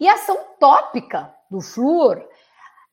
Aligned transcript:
E 0.00 0.08
a 0.08 0.14
ação 0.14 0.38
tópica 0.58 1.34
do 1.50 1.60
flúor, 1.60 2.26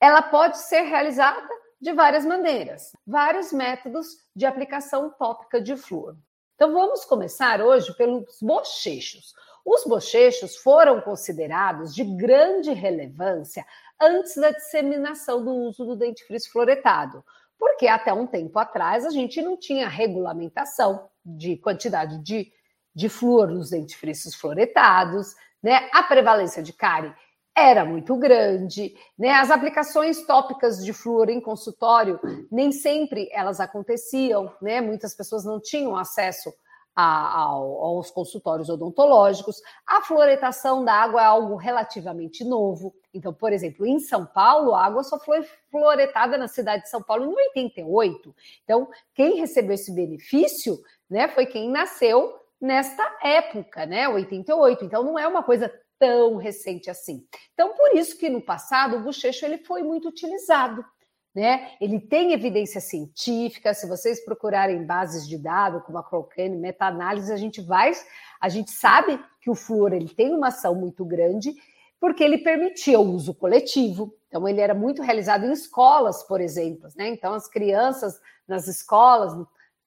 ela 0.00 0.22
pode 0.22 0.58
ser 0.58 0.82
realizada 0.82 1.48
de 1.80 1.92
várias 1.92 2.26
maneiras, 2.26 2.92
vários 3.06 3.52
métodos 3.52 4.18
de 4.36 4.44
aplicação 4.44 5.10
tópica 5.10 5.60
de 5.60 5.76
flúor. 5.76 6.16
Então 6.54 6.74
vamos 6.74 7.06
começar 7.06 7.62
hoje 7.62 7.94
pelos 7.96 8.36
bochechos. 8.42 9.32
Os 9.64 9.84
bochechos 9.84 10.56
foram 10.56 11.00
considerados 11.00 11.94
de 11.94 12.04
grande 12.04 12.72
relevância 12.72 13.64
antes 14.00 14.36
da 14.36 14.50
disseminação 14.50 15.42
do 15.42 15.52
uso 15.52 15.86
do 15.86 15.96
dentifrício 15.96 16.52
fluoretado, 16.52 17.24
porque 17.58 17.86
até 17.86 18.12
um 18.12 18.26
tempo 18.26 18.58
atrás 18.58 19.06
a 19.06 19.10
gente 19.10 19.40
não 19.40 19.56
tinha 19.56 19.88
regulamentação 19.88 21.08
de 21.24 21.56
quantidade 21.56 22.18
de, 22.22 22.52
de 22.94 23.08
flúor 23.08 23.48
nos 23.48 23.70
dentifrícios 23.70 24.34
fluoretados, 24.34 25.34
né? 25.62 25.88
A 25.92 26.02
prevalência 26.02 26.62
de 26.62 26.72
cárie 26.72 27.14
era 27.54 27.84
muito 27.84 28.16
grande, 28.16 28.94
né? 29.18 29.32
As 29.32 29.50
aplicações 29.50 30.24
tópicas 30.24 30.84
de 30.84 30.92
flúor 30.92 31.28
em 31.28 31.40
consultório 31.40 32.18
nem 32.50 32.72
sempre 32.72 33.28
elas 33.32 33.60
aconteciam, 33.60 34.52
né? 34.62 34.80
Muitas 34.80 35.14
pessoas 35.14 35.44
não 35.44 35.60
tinham 35.60 35.96
acesso 35.96 36.52
a, 36.94 37.42
aos 37.42 38.10
consultórios 38.10 38.68
odontológicos. 38.68 39.60
A 39.86 40.02
fluoretação 40.02 40.84
da 40.84 40.94
água 40.94 41.20
é 41.20 41.24
algo 41.24 41.56
relativamente 41.56 42.44
novo. 42.44 42.94
Então, 43.12 43.32
por 43.32 43.52
exemplo, 43.52 43.86
em 43.86 43.98
São 43.98 44.26
Paulo, 44.26 44.74
a 44.74 44.84
água 44.84 45.02
só 45.02 45.18
foi 45.18 45.42
fluoretada 45.70 46.38
na 46.38 46.48
cidade 46.48 46.84
de 46.84 46.90
São 46.90 47.02
Paulo 47.02 47.24
em 47.24 47.34
88. 47.34 48.34
Então, 48.64 48.88
quem 49.14 49.36
recebeu 49.36 49.74
esse 49.74 49.92
benefício, 49.92 50.78
né, 51.08 51.28
foi 51.28 51.46
quem 51.46 51.70
nasceu 51.70 52.38
nesta 52.60 53.18
época, 53.22 53.86
né, 53.86 54.08
88. 54.08 54.84
Então, 54.84 55.02
não 55.02 55.18
é 55.18 55.26
uma 55.26 55.42
coisa 55.42 55.72
tão 55.98 56.36
recente 56.36 56.90
assim. 56.90 57.26
Então, 57.52 57.74
por 57.74 57.94
isso 57.94 58.16
que 58.18 58.28
no 58.28 58.40
passado 58.40 58.96
o 58.96 59.02
bochecho 59.02 59.44
ele 59.44 59.58
foi 59.58 59.82
muito 59.82 60.08
utilizado. 60.08 60.84
Né? 61.32 61.72
Ele 61.80 62.00
tem 62.00 62.32
evidência 62.32 62.80
científica. 62.80 63.72
Se 63.72 63.86
vocês 63.86 64.24
procurarem 64.24 64.84
bases 64.84 65.28
de 65.28 65.38
dados 65.38 65.84
como 65.84 65.98
a 65.98 66.02
Cochrane, 66.02 66.56
meta-análise, 66.56 67.32
a 67.32 67.36
gente 67.36 67.60
vai, 67.60 67.92
a 68.40 68.48
gente 68.48 68.72
sabe 68.72 69.22
que 69.40 69.48
o 69.48 69.54
flúor 69.54 69.92
ele 69.92 70.08
tem 70.08 70.34
uma 70.34 70.48
ação 70.48 70.74
muito 70.74 71.04
grande 71.04 71.54
porque 72.00 72.24
ele 72.24 72.38
permitia 72.38 72.98
o 72.98 73.12
uso 73.12 73.34
coletivo. 73.34 74.12
Então 74.26 74.48
ele 74.48 74.60
era 74.60 74.74
muito 74.74 75.02
realizado 75.02 75.44
em 75.44 75.52
escolas, 75.52 76.22
por 76.24 76.40
exemplo, 76.40 76.88
né? 76.96 77.08
Então 77.08 77.34
as 77.34 77.46
crianças 77.46 78.18
nas 78.48 78.66
escolas 78.66 79.34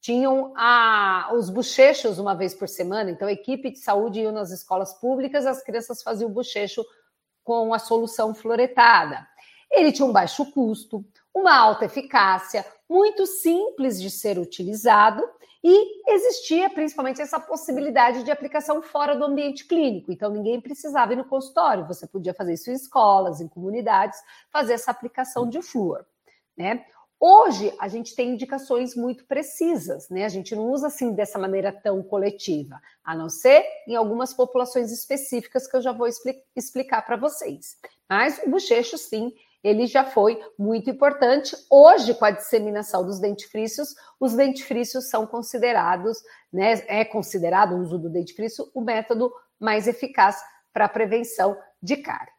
tinham 0.03 0.51
a, 0.57 1.29
os 1.33 1.49
bochechos 1.49 2.19
uma 2.19 2.35
vez 2.35 2.53
por 2.53 2.67
semana. 2.67 3.09
Então 3.09 3.25
a 3.25 3.31
equipe 3.31 3.71
de 3.71 3.79
saúde 3.79 4.19
ia 4.19 4.33
nas 4.33 4.51
escolas 4.51 4.93
públicas, 4.93 5.45
as 5.45 5.63
crianças 5.63 6.03
faziam 6.03 6.29
o 6.29 6.33
bochecho 6.33 6.85
com 7.41 7.73
a 7.73 7.79
solução 7.79 8.35
fluoretada. 8.35 9.25
Ele 9.71 9.93
tinha 9.93 10.05
um 10.05 10.11
baixo 10.11 10.51
custo, 10.51 11.05
uma 11.33 11.57
alta 11.57 11.85
eficácia, 11.85 12.65
muito 12.87 13.25
simples 13.25 13.99
de 13.99 14.09
ser 14.09 14.37
utilizado 14.37 15.23
e 15.63 16.11
existia 16.11 16.69
principalmente 16.69 17.21
essa 17.21 17.39
possibilidade 17.39 18.23
de 18.23 18.31
aplicação 18.31 18.81
fora 18.81 19.15
do 19.15 19.23
ambiente 19.23 19.65
clínico. 19.65 20.11
Então, 20.11 20.29
ninguém 20.29 20.59
precisava 20.59 21.13
ir 21.13 21.15
no 21.15 21.23
consultório, 21.23 21.87
você 21.87 22.05
podia 22.05 22.33
fazer 22.33 22.55
isso 22.55 22.69
em 22.69 22.73
escolas, 22.73 23.39
em 23.39 23.47
comunidades, 23.47 24.19
fazer 24.51 24.73
essa 24.73 24.91
aplicação 24.91 25.47
de 25.47 25.61
flúor. 25.61 26.05
Né? 26.57 26.85
Hoje, 27.19 27.73
a 27.79 27.87
gente 27.87 28.15
tem 28.15 28.31
indicações 28.31 28.95
muito 28.95 29.25
precisas, 29.25 30.09
né? 30.09 30.25
A 30.25 30.29
gente 30.29 30.53
não 30.55 30.69
usa 30.71 30.87
assim 30.87 31.13
dessa 31.13 31.39
maneira 31.39 31.71
tão 31.71 32.03
coletiva, 32.03 32.81
a 33.03 33.15
não 33.15 33.29
ser 33.29 33.65
em 33.87 33.95
algumas 33.95 34.33
populações 34.33 34.91
específicas 34.91 35.65
que 35.65 35.77
eu 35.77 35.81
já 35.81 35.93
vou 35.93 36.07
explicar 36.55 37.01
para 37.05 37.15
vocês. 37.15 37.77
Mas 38.09 38.41
o 38.45 38.49
bochecho, 38.49 38.97
sim, 38.97 39.31
ele 39.63 39.87
já 39.87 40.03
foi 40.03 40.37
muito 40.59 40.89
importante. 40.89 41.55
Hoje, 41.71 42.13
com 42.13 42.25
a 42.25 42.31
disseminação 42.31 43.05
dos 43.05 43.19
dentifrícios, 43.19 43.95
os 44.19 44.33
dentifrícios 44.33 45.09
são 45.09 45.25
considerados, 45.25 46.17
né, 46.51 46.83
é 46.87 47.05
considerado 47.05 47.73
o 47.73 47.79
uso 47.79 47.97
do 47.97 48.09
dentifrício 48.09 48.69
o 48.73 48.81
método 48.81 49.31
mais 49.57 49.87
eficaz 49.87 50.43
para 50.73 50.85
a 50.85 50.89
prevenção 50.89 51.57
de 51.81 51.95
cárie. 51.97 52.33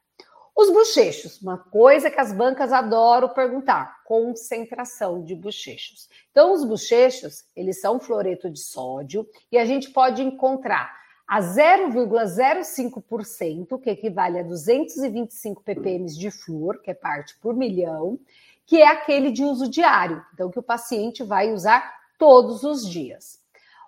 Os 0.57 0.71
bochechos, 0.71 1.43
uma 1.43 1.59
coisa 1.59 2.09
que 2.09 2.21
as 2.21 2.33
bancas 2.33 2.73
adoram 2.73 3.29
perguntar, 3.29 4.05
concentração 4.05 5.25
de 5.25 5.35
bochechos. 5.35 6.09
Então, 6.31 6.53
os 6.53 6.65
bochechos, 6.65 7.43
eles 7.57 7.81
são 7.81 7.99
fluoreto 7.99 8.49
de 8.49 8.61
sódio 8.61 9.29
e 9.51 9.59
a 9.59 9.65
gente 9.65 9.91
pode 9.91 10.23
encontrar 10.23 10.97
a 11.27 11.41
0,05%, 11.41 13.81
que 13.81 13.91
equivale 13.91 14.39
a 14.39 14.45
225 14.45 15.61
ppm 15.65 16.07
de 16.07 16.31
flúor, 16.31 16.81
que 16.81 16.93
é 16.93 16.95
parte 16.95 17.37
por 17.41 17.57
milhão, 17.57 18.21
que 18.65 18.81
é 18.81 18.87
aquele 18.87 19.33
de 19.33 19.43
uso 19.43 19.69
diário, 19.69 20.25
então 20.33 20.51
que 20.51 20.59
o 20.59 20.63
paciente 20.63 21.25
vai 21.25 21.53
usar 21.53 21.93
todos 22.17 22.63
os 22.63 22.89
dias. 22.89 23.43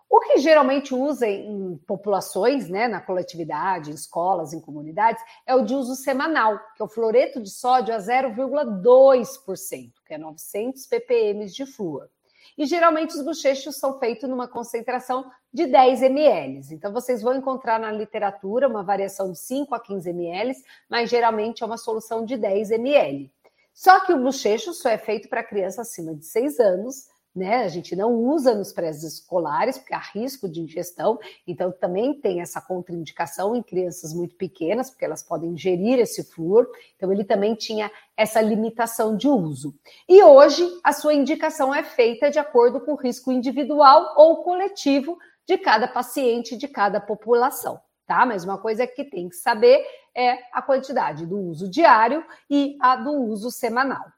O 0.08 0.20
que 0.20 0.38
geralmente 0.38 0.94
usa 0.94 1.26
em 1.26 1.76
populações, 1.86 2.68
né, 2.68 2.86
na 2.86 3.00
coletividade, 3.00 3.90
em 3.90 3.94
escolas, 3.94 4.52
em 4.52 4.60
comunidades, 4.60 5.22
é 5.44 5.54
o 5.54 5.64
de 5.64 5.74
uso 5.74 5.96
semanal, 5.96 6.60
que 6.76 6.82
é 6.82 6.84
o 6.84 6.88
fluoreto 6.88 7.42
de 7.42 7.50
sódio 7.50 7.92
a 7.92 7.98
0,2%, 7.98 9.92
que 10.06 10.14
é 10.14 10.18
900 10.18 10.86
ppm 10.86 11.46
de 11.46 11.66
flúor. 11.66 12.08
E 12.56 12.64
geralmente 12.64 13.14
os 13.14 13.22
bochechos 13.22 13.76
são 13.76 13.98
feitos 13.98 14.28
numa 14.28 14.48
concentração 14.48 15.30
de 15.52 15.66
10 15.66 16.02
ml. 16.02 16.60
Então 16.72 16.92
vocês 16.92 17.20
vão 17.20 17.34
encontrar 17.34 17.78
na 17.78 17.90
literatura 17.90 18.68
uma 18.68 18.82
variação 18.82 19.30
de 19.30 19.38
5 19.38 19.74
a 19.74 19.80
15 19.80 20.08
ml, 20.08 20.54
mas 20.88 21.10
geralmente 21.10 21.62
é 21.62 21.66
uma 21.66 21.76
solução 21.76 22.24
de 22.24 22.36
10 22.36 22.70
ml. 22.70 23.30
Só 23.74 24.00
que 24.00 24.12
o 24.12 24.22
bochecho 24.22 24.72
só 24.72 24.88
é 24.88 24.96
feito 24.96 25.28
para 25.28 25.44
criança 25.44 25.82
acima 25.82 26.14
de 26.14 26.24
6 26.24 26.58
anos 26.58 27.08
né? 27.36 27.64
A 27.64 27.69
gente 27.69 27.94
não 27.94 28.14
usa 28.14 28.54
nos 28.54 28.72
pré-escolares, 28.72 29.76
porque 29.76 29.94
há 29.94 29.98
risco 29.98 30.48
de 30.48 30.60
ingestão, 30.60 31.19
então 31.47 31.70
também 31.70 32.14
tem 32.14 32.41
essa 32.41 32.60
contraindicação 32.60 33.54
em 33.54 33.62
crianças 33.62 34.14
muito 34.14 34.34
pequenas, 34.34 34.88
porque 34.88 35.04
elas 35.04 35.22
podem 35.22 35.50
ingerir 35.50 35.98
esse 35.98 36.24
flúor, 36.24 36.66
então 36.97 37.12
ele 37.12 37.24
também 37.24 37.54
tinha 37.54 37.91
essa 38.16 38.41
limitação 38.41 39.16
de 39.16 39.28
uso. 39.28 39.74
E 40.08 40.22
hoje 40.22 40.66
a 40.82 40.92
sua 40.92 41.12
indicação 41.12 41.74
é 41.74 41.84
feita 41.84 42.30
de 42.30 42.38
acordo 42.38 42.80
com 42.80 42.92
o 42.92 42.97
risco 42.97 43.30
individual 43.30 44.14
ou 44.16 44.42
coletivo 44.42 45.18
de 45.47 45.58
cada 45.58 45.86
paciente, 45.86 46.56
de 46.56 46.66
cada 46.66 47.00
população. 47.00 47.78
Tá? 48.06 48.24
Mas 48.24 48.44
uma 48.44 48.56
coisa 48.56 48.86
que 48.86 49.04
tem 49.04 49.28
que 49.28 49.36
saber 49.36 49.84
é 50.14 50.38
a 50.53 50.62
quantidade 50.62 51.26
do 51.26 51.38
uso 51.38 51.68
diário 51.68 52.24
e 52.48 52.78
a 52.80 52.97
do 52.97 53.12
uso 53.12 53.50
semanal. 53.50 54.16